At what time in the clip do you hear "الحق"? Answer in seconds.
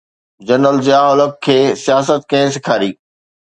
1.17-1.35